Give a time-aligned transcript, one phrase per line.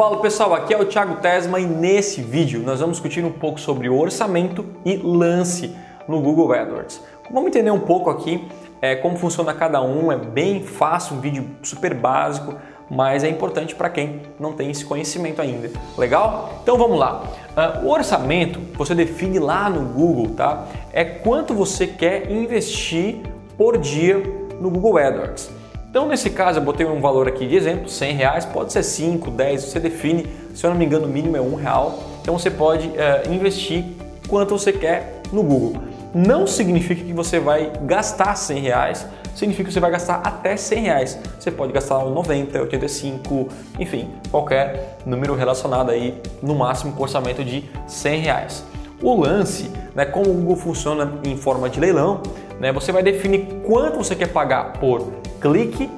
[0.00, 3.60] Fala pessoal, aqui é o Thiago Tesma e nesse vídeo nós vamos discutir um pouco
[3.60, 5.76] sobre orçamento e lance
[6.08, 7.02] no Google AdWords.
[7.30, 8.48] Vamos entender um pouco aqui
[8.80, 12.54] é, como funciona cada um, é bem fácil, um vídeo super básico,
[12.88, 15.70] mas é importante para quem não tem esse conhecimento ainda.
[15.98, 16.60] Legal?
[16.62, 17.22] Então vamos lá.
[17.50, 20.64] Uh, o orçamento você define lá no Google, tá?
[20.94, 23.20] É quanto você quer investir
[23.54, 24.16] por dia
[24.58, 25.59] no Google AdWords.
[25.90, 29.28] Então nesse caso eu botei um valor aqui de exemplo, 100 reais, pode ser 5,
[29.28, 30.24] 10, você define,
[30.54, 33.84] se eu não me engano o mínimo é um real, então você pode uh, investir
[34.28, 35.82] quanto você quer no Google.
[36.14, 40.82] Não significa que você vai gastar 100 reais, significa que você vai gastar até 100
[40.82, 41.18] reais.
[41.38, 43.48] Você pode gastar 90, 85,
[43.78, 48.64] enfim, qualquer número relacionado aí, no máximo com orçamento de 100 reais.
[49.02, 52.22] O lance, né, como o Google funciona em forma de leilão,
[52.60, 55.10] né, você vai definir quanto você quer pagar por
[55.40, 55.90] clique,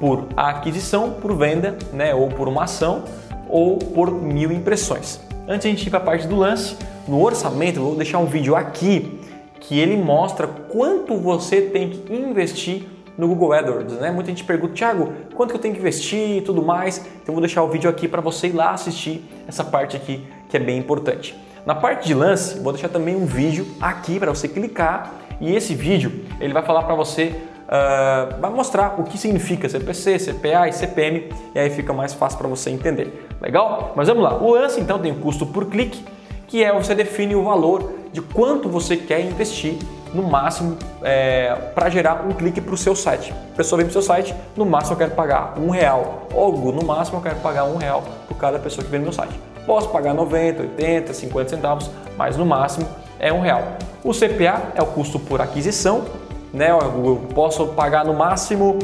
[0.00, 3.04] por aquisição, por venda, né, ou por uma ação,
[3.48, 5.20] ou por mil impressões.
[5.46, 6.76] Antes de a gente ir para a parte do lance,
[7.06, 9.20] no orçamento, vou deixar um vídeo aqui
[9.60, 12.84] que ele mostra quanto você tem que investir
[13.16, 14.10] no Google AdWords, né?
[14.10, 17.04] Muita gente pergunta, Thiago, quanto que eu tenho que investir e tudo mais.
[17.22, 20.56] Então vou deixar o vídeo aqui para você ir lá assistir essa parte aqui que
[20.56, 21.34] é bem importante.
[21.64, 25.74] Na parte de lance, vou deixar também um vídeo aqui para você clicar e esse
[25.74, 27.34] vídeo ele vai falar para você,
[27.66, 32.38] uh, vai mostrar o que significa CPC, CPA e CPM e aí fica mais fácil
[32.38, 33.28] para você entender.
[33.40, 33.92] Legal?
[33.94, 34.34] Mas vamos lá.
[34.34, 36.04] O lance então tem o custo por clique,
[36.46, 39.76] que é você define o valor de quanto você quer investir
[40.14, 43.32] no máximo é, para gerar um clique para o seu site.
[43.52, 46.72] A pessoa vem para o seu site, no máximo eu quero pagar um real, ou
[46.72, 49.38] no máximo eu quero pagar um real por cada pessoa que vem no meu site.
[49.66, 52.86] Posso pagar 90, 80, 50 centavos, mas no máximo
[53.18, 53.76] é um real.
[54.04, 56.04] O CPA é o custo por aquisição,
[56.52, 56.70] né?
[56.70, 58.78] Eu posso pagar no máximo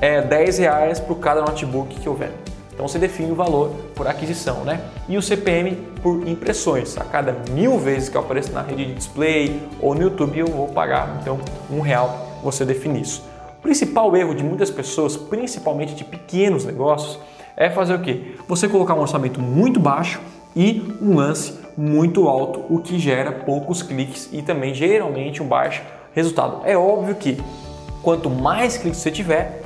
[0.00, 2.34] é, 10 reais por cada notebook que eu vendo.
[2.72, 4.80] Então você define o valor por aquisição, né?
[5.08, 6.96] E o CPM por impressões.
[6.96, 10.46] A cada mil vezes que eu apareço na rede de display ou no YouTube eu
[10.46, 11.38] vou pagar então
[11.70, 12.40] um real.
[12.42, 13.22] Você define isso.
[13.58, 17.20] O principal erro de muitas pessoas, principalmente de pequenos negócios,
[17.56, 18.34] é fazer o quê?
[18.48, 20.20] Você colocar um orçamento muito baixo
[20.56, 25.82] e um lance muito alto, o que gera poucos cliques e também geralmente um baixo
[26.14, 26.62] resultado.
[26.64, 27.38] É óbvio que
[28.02, 29.62] quanto mais cliques você tiver,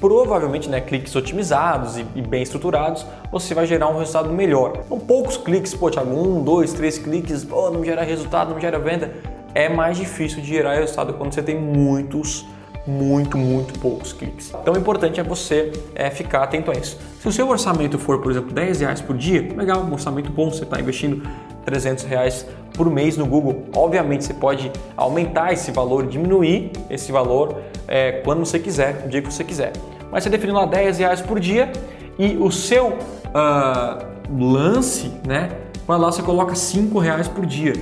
[0.00, 4.80] provavelmente né, cliques otimizados e, e, bem estruturados, você vai gerar um resultado melhor.
[4.86, 8.78] Então, poucos cliques, pô, Thiago, um, dois, três cliques, oh, não gera resultado, não gera
[8.78, 9.12] venda.
[9.54, 12.46] É mais difícil de gerar resultado quando você tem muitos,
[12.86, 14.52] muito, muito poucos cliques.
[14.60, 16.96] Então, o importante é você é, ficar atento a isso.
[17.20, 20.50] Se o seu orçamento for, por exemplo, 10 reais por dia, legal, um orçamento bom,
[20.50, 21.28] você está investindo
[21.68, 23.64] 300 reais por mês no Google.
[23.74, 29.20] Obviamente, você pode aumentar esse valor, diminuir esse valor é, quando você quiser, o dia
[29.20, 29.72] que você quiser.
[30.10, 31.70] Mas você definiu lá 10 reais por dia
[32.18, 35.50] e o seu uh, lance, né?
[35.86, 37.74] Vai lá, você coloca 5 reais por dia.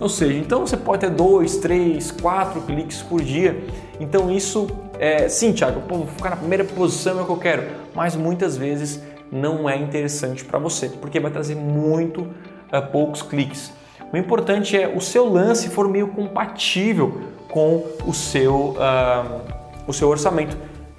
[0.00, 3.62] Ou seja, então você pode ter 2, 3, 4 cliques por dia.
[4.00, 4.66] Então isso,
[4.98, 7.64] é, sim, Thiago, pô, vou ficar na primeira posição é o que eu quero.
[7.94, 12.26] Mas muitas vezes não é interessante para você, porque vai trazer muito
[12.72, 13.72] uh, poucos cliques.
[14.12, 19.40] O importante é o seu lance for meio compatível com o seu, uh,
[19.86, 20.56] o seu orçamento.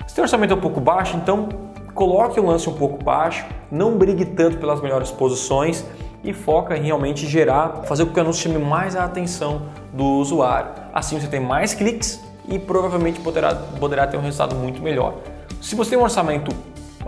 [0.08, 1.50] Se o orçamento é um pouco baixo, então
[1.94, 5.86] coloque o lance um pouco baixo, não brigue tanto pelas melhores posições
[6.24, 10.04] e foca em realmente gerar, fazer com que o anúncio chame mais a atenção do
[10.04, 10.72] usuário.
[10.94, 15.16] Assim você tem mais cliques e provavelmente poderá, poderá ter um resultado muito melhor.
[15.62, 16.56] Se você tem um orçamento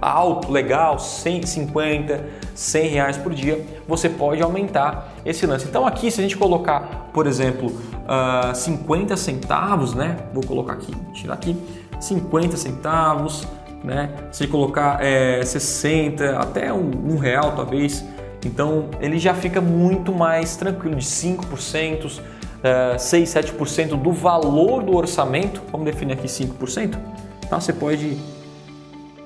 [0.02, 5.66] alto, legal, 150, 100 reais por dia, você pode aumentar esse lance.
[5.66, 10.18] Então aqui, se a gente colocar, por exemplo, uh, ah, 50 centavos, né?
[10.34, 11.58] Vou colocar aqui, tirar aqui,
[12.00, 13.48] 50 centavos,
[13.84, 14.10] né?
[14.32, 18.04] Se colocar é, 60, até um, um real talvez,
[18.46, 24.96] então ele já fica muito mais tranquilo, de 5%, uh, 6, 7% do valor do
[24.96, 26.96] orçamento, vamos definir aqui 5%,
[27.50, 27.60] tá?
[27.60, 28.18] Você pode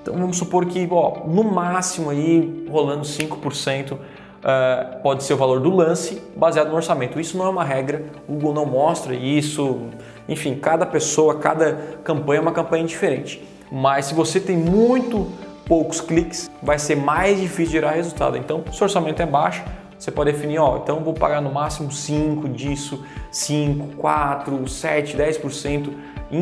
[0.09, 4.00] então vamos supor que ó, no máximo aí rolando 5% uh,
[4.44, 7.19] é, pode ser o valor do lance baseado no orçamento.
[7.19, 9.81] Isso não é uma regra, o Google não mostra isso.
[10.27, 11.73] Enfim, cada pessoa, cada
[12.03, 13.44] campanha é uma campanha diferente.
[13.71, 15.27] Mas se você tem muito
[15.67, 18.35] poucos cliques, vai ser mais difícil gerar resultado.
[18.35, 19.63] Então, se o orçamento é baixo,
[20.00, 25.89] você pode definir, ó, então vou pagar no máximo 5 disso, 5, 4, 7, 10%
[26.31, 26.39] em,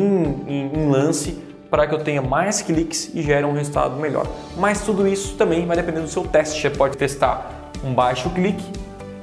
[0.48, 4.26] em, em lance para que eu tenha mais cliques e gere um resultado melhor.
[4.58, 6.62] Mas tudo isso também vai depender do seu teste.
[6.62, 8.64] Você pode testar um baixo clique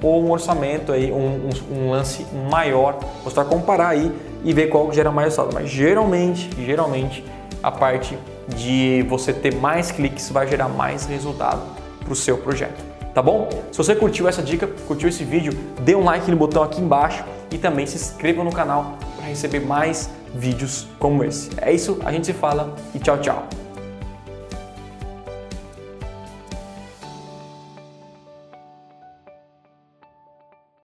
[0.03, 2.99] ou um orçamento aí, um, um, um lance maior.
[3.25, 4.13] Você vai comparar aí
[4.45, 5.55] e ver qual gera mais resultado.
[5.55, 7.25] Mas geralmente, geralmente
[7.63, 8.19] a parte
[8.49, 11.63] de você ter mais cliques vai gerar mais resultado
[12.01, 12.85] para o seu projeto.
[13.15, 13.49] Tá bom?
[13.71, 17.25] Se você curtiu essa dica, curtiu esse vídeo, dê um like no botão aqui embaixo
[17.51, 18.99] e também se inscreva no canal
[19.35, 21.51] receber mais vídeos como esse.
[21.61, 23.64] É isso, a gente se fala e tchau, tchau.